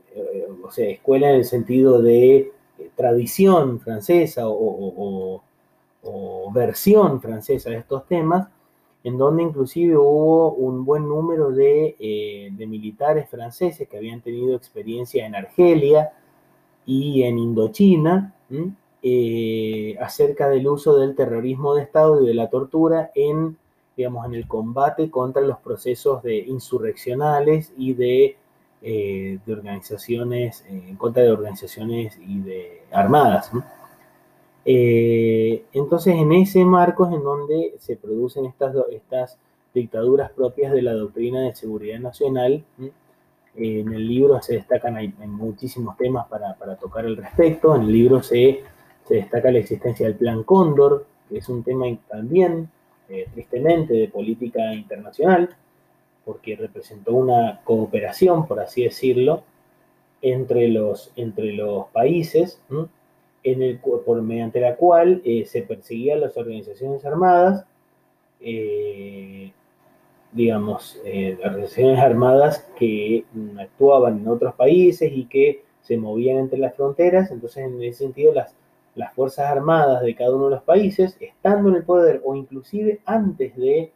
o 0.63 0.71
sea, 0.71 0.89
escuela 0.89 1.31
en 1.31 1.37
el 1.37 1.45
sentido 1.45 2.03
de 2.03 2.37
eh, 2.37 2.53
tradición 2.97 3.81
francesa 3.81 4.45
o, 4.47 5.43
versión 6.53 7.21
francesa 7.21 7.71
de 7.71 7.79
estos 7.79 8.07
temas, 8.07 8.49
en 9.05 9.17
donde 9.19 9.43
inclusive 9.43 9.97
hubo 9.97 10.53
un 10.55 10.85
buen 10.85 11.07
número 11.09 11.51
de, 11.51 11.95
eh, 11.99 12.51
militares 12.67 13.29
franceses 13.31 13.89
que 13.89 13.97
habían 13.97 14.21
tenido 14.21 14.57
experiencia 14.57 15.25
en 15.27 15.37
Argelia 15.37 16.13
y 16.85 17.23
en 17.23 17.39
Indochina, 17.39 18.35
acerca 20.01 20.49
del 20.49 20.67
uso 20.67 20.97
del 20.97 21.15
terrorismo 21.15 21.75
de 21.75 21.83
Estado 21.83 22.23
y 22.23 22.27
de 22.27 22.35
la 22.35 22.49
tortura 22.49 23.11
en, 23.15 23.57
digamos, 23.97 24.27
en 24.27 24.35
el 24.35 24.49
combate 24.49 25.11
contra 25.11 25.43
los 25.43 25.59
procesos 25.59 26.23
de 26.23 26.39
insurreccionales 26.39 27.73
y 27.77 27.93
de 27.93 28.37
eh, 28.87 29.39
de 29.47 29.53
organizaciones, 29.55 30.63
eh, 30.69 30.89
en 30.89 30.97
contra 30.97 31.23
de 31.23 31.31
organizaciones 31.31 32.19
y 32.19 32.41
de 32.41 32.83
armadas. 32.93 33.51
Eh, 34.65 35.65
entonces, 35.73 36.15
en 36.15 36.33
ese 36.33 36.65
marco 36.65 37.07
es 37.07 37.15
en 37.15 37.23
donde 37.23 37.75
se 37.79 37.97
producen 37.97 38.47
estas, 38.47 38.75
estas 38.91 39.39
dictaduras 39.75 40.31
propias 40.33 40.73
de 40.73 40.83
la 40.83 40.95
doctrina 40.95 41.43
de 41.43 41.55
seguridad 41.55 41.99
nacional, 41.99 42.65
en 43.57 43.93
el 43.93 44.09
libro 44.09 44.41
se 44.43 44.55
destacan, 44.55 44.97
muchísimos 45.29 45.97
temas 45.97 46.27
para, 46.29 46.55
tocar 46.77 47.05
al 47.05 47.17
respecto. 47.17 47.75
En 47.77 47.83
el 47.83 47.93
libro 47.93 48.23
se, 48.23 48.63
se, 49.07 49.15
destaca 49.15 49.51
la 49.51 49.59
existencia 49.59 50.07
del 50.07 50.17
Plan 50.17 50.43
Cóndor, 50.43 51.07
que 51.29 51.39
es 51.39 51.49
un 51.49 51.63
tema 51.63 51.87
también, 52.09 52.69
eh, 53.09 53.29
tristemente, 53.33 53.95
de 53.95 54.09
política 54.09 54.75
internacional, 54.75 55.51
porque 56.25 56.57
representó 56.57 57.13
una 57.13 57.61
cooperación, 57.65 58.47
por 58.47 58.61
así 58.61 58.85
decirlo, 58.85 59.45
entre 60.23 60.69
los, 60.69 61.13
entre 61.17 61.53
los 61.53 61.87
países, 61.89 62.61
en 63.45 63.63
el, 63.63 63.79
por, 63.79 64.21
mediante 64.23 64.61
la 64.61 64.77
cual 64.77 65.23
eh, 65.25 65.45
se 65.47 65.63
perseguían 65.63 66.21
las 66.21 66.37
organizaciones 66.37 67.05
armadas 67.05 67.67
eh, 68.41 69.53
digamos, 70.35 71.01
eh, 71.05 71.39
organizaciones 71.45 71.99
armadas 72.01 72.69
que 72.77 73.25
mm, 73.33 73.59
actuaban 73.59 74.19
en 74.19 74.29
otros 74.29 74.55
países 74.55 75.11
y 75.13 75.27
que 75.27 75.63
se 75.81 75.97
movían 75.97 76.39
entre 76.39 76.59
las 76.59 76.75
fronteras. 76.75 77.31
Entonces, 77.31 77.65
en 77.65 77.83
ese 77.83 78.05
sentido, 78.05 78.35
las, 78.35 78.55
las 78.97 79.15
Fuerzas 79.15 79.51
Armadas 79.51 80.03
de 80.03 80.15
cada 80.15 80.35
uno 80.35 80.47
de 80.47 80.57
los 80.57 80.65
países, 80.65 81.17
estando 81.21 81.71
en 81.71 81.77
el 81.77 81.85
poder 81.85 82.21
o 82.25 82.35
inclusive 82.35 83.01
antes 83.07 83.57
de 83.57 83.93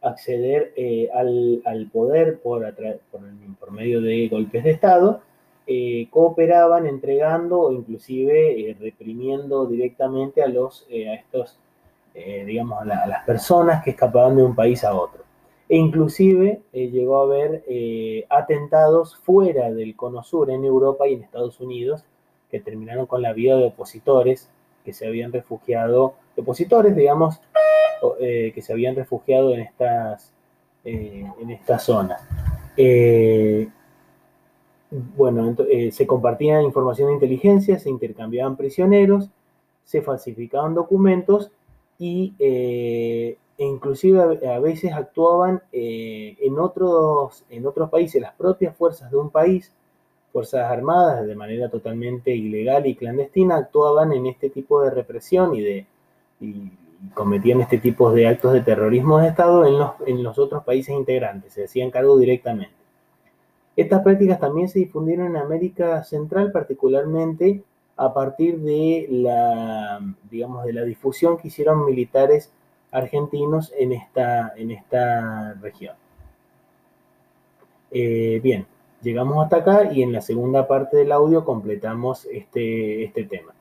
acceder 0.00 0.72
eh, 0.76 1.08
al, 1.12 1.90
poder 1.92 2.38
por, 2.40 2.72
por, 3.10 3.70
medio 3.72 4.00
de 4.00 4.28
golpes 4.28 4.62
de 4.62 4.70
Estado, 4.70 5.22
eh, 5.66 6.08
cooperaban 6.10 6.86
entregando 6.86 7.60
o 7.60 7.72
inclusive 7.72 8.76
reprimiendo 8.80 9.66
directamente 9.66 10.42
a, 10.42 10.48
los, 10.48 10.86
a 10.90 11.14
estos, 11.14 11.58
digamos, 12.14 12.82
a 12.82 13.06
las 13.06 13.24
personas 13.24 13.82
que 13.82 13.90
escapaban 13.90 14.36
de 14.36 14.42
un 14.42 14.54
país 14.54 14.84
a 14.84 14.94
otro 14.94 15.24
e 15.68 15.76
inclusive 15.76 16.60
eh, 16.72 16.88
llegó 16.88 17.20
a 17.20 17.24
haber 17.24 17.64
eh, 17.66 18.26
atentados 18.28 19.16
fuera 19.16 19.70
del 19.72 19.96
cono 19.96 20.22
sur, 20.22 20.50
en 20.50 20.64
Europa 20.64 21.08
y 21.08 21.14
en 21.14 21.22
Estados 21.22 21.60
Unidos, 21.60 22.04
que 22.50 22.60
terminaron 22.60 23.06
con 23.06 23.22
la 23.22 23.32
vida 23.32 23.56
de 23.56 23.64
opositores 23.64 24.50
que 24.84 24.92
se 24.92 25.06
habían 25.06 25.32
refugiado, 25.32 26.14
opositores, 26.36 26.94
digamos, 26.94 27.40
eh, 28.20 28.52
que 28.54 28.60
se 28.60 28.72
habían 28.72 28.94
refugiado 28.94 29.54
en 29.54 29.60
estas, 29.60 30.32
en 30.84 31.50
estas 31.50 31.82
zonas. 31.84 32.22
Bueno, 35.16 35.56
se 35.90 36.06
compartían 36.06 36.62
información 36.62 37.08
de 37.08 37.14
inteligencia, 37.14 37.78
se 37.78 37.90
intercambiaban 37.90 38.56
prisioneros, 38.56 39.28
se 39.84 40.02
falsificaban 40.02 40.74
documentos 40.74 41.50
y 41.98 42.34
e 43.56 43.64
inclusive 43.64 44.48
a 44.48 44.58
veces 44.58 44.92
actuaban 44.92 45.62
eh, 45.72 46.36
en, 46.40 46.58
otros, 46.58 47.44
en 47.50 47.66
otros 47.66 47.88
países, 47.88 48.20
las 48.20 48.34
propias 48.34 48.76
fuerzas 48.76 49.10
de 49.10 49.16
un 49.16 49.30
país, 49.30 49.72
fuerzas 50.32 50.70
armadas 50.70 51.24
de 51.26 51.36
manera 51.36 51.68
totalmente 51.68 52.34
ilegal 52.34 52.86
y 52.86 52.96
clandestina, 52.96 53.56
actuaban 53.56 54.12
en 54.12 54.26
este 54.26 54.50
tipo 54.50 54.82
de 54.82 54.90
represión 54.90 55.54
y, 55.54 55.60
de, 55.60 55.86
cometían 57.14 57.60
este 57.60 57.78
tipo 57.78 58.10
de 58.10 58.26
actos 58.26 58.52
de 58.54 58.62
terrorismo 58.62 59.18
de 59.18 59.28
Estado 59.28 59.64
en 59.66 59.78
los, 59.78 59.92
en 60.06 60.22
los 60.22 60.36
otros 60.38 60.64
países 60.64 60.94
integrantes, 60.94 61.52
se 61.52 61.64
hacían 61.64 61.92
cargo 61.92 62.18
directamente. 62.18 62.74
Estas 63.76 64.02
prácticas 64.02 64.38
también 64.38 64.68
se 64.68 64.78
difundieron 64.78 65.26
en 65.26 65.36
América 65.36 66.02
Central, 66.04 66.52
particularmente 66.52 67.62
a 67.96 68.12
partir 68.12 68.60
de 68.60 69.06
la, 69.10 70.00
digamos, 70.30 70.64
de 70.64 70.72
la 70.72 70.82
difusión 70.82 71.38
que 71.38 71.48
hicieron 71.48 71.84
militares 71.84 72.52
argentinos 72.90 73.72
en 73.76 73.92
esta, 73.92 74.52
en 74.56 74.70
esta 74.70 75.54
región. 75.54 75.96
Eh, 77.90 78.40
bien, 78.42 78.66
llegamos 79.02 79.42
hasta 79.42 79.56
acá 79.56 79.92
y 79.92 80.02
en 80.02 80.12
la 80.12 80.20
segunda 80.20 80.66
parte 80.66 80.96
del 80.96 81.12
audio 81.12 81.44
completamos 81.44 82.26
este, 82.26 83.04
este 83.04 83.24
tema. 83.24 83.52